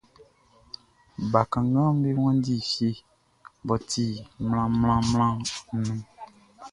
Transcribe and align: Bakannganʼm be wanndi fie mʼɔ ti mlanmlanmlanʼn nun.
Bakannganʼm 1.31 1.95
be 2.01 2.09
wanndi 2.23 2.53
fie 2.69 2.91
mʼɔ 3.65 3.75
ti 3.89 4.05
mlanmlanmlanʼn 4.47 5.47
nun. 5.81 5.99